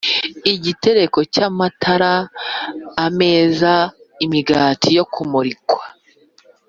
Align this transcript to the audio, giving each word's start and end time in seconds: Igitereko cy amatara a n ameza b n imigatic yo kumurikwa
Igitereko 0.53 1.19
cy 1.33 1.39
amatara 1.47 2.13
a 2.23 2.25
n 2.25 2.27
ameza 3.05 3.73
b 3.85 3.87
n 3.87 3.89
imigatic 4.25 4.93
yo 4.97 5.03
kumurikwa 5.13 5.83